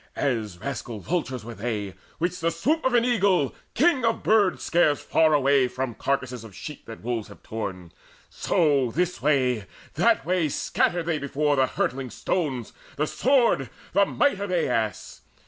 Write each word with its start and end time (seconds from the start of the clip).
As 0.15 0.57
rascal 0.57 0.99
vultures 0.99 1.45
were 1.45 1.53
they, 1.53 1.93
which 2.17 2.39
the 2.39 2.49
swoop 2.49 2.83
Of 2.83 2.95
an 2.95 3.05
eagle, 3.05 3.53
king 3.75 4.03
of 4.03 4.23
birds, 4.23 4.63
scares 4.63 4.99
far 4.99 5.31
away 5.31 5.67
From 5.67 5.93
carcasses 5.93 6.43
of 6.43 6.55
sheep 6.55 6.87
that 6.87 7.03
wolves 7.03 7.27
have 7.27 7.43
torn; 7.43 7.91
So 8.27 8.89
this 8.89 9.21
way, 9.21 9.67
that 9.93 10.25
way 10.25 10.49
scattered 10.49 11.05
they 11.05 11.19
before 11.19 11.55
The 11.55 11.67
hurtling 11.67 12.09
stones, 12.09 12.73
the 12.95 13.05
sword, 13.05 13.69
the 13.93 14.07
might 14.07 14.39
of 14.39 14.49
Aias. 14.51 15.21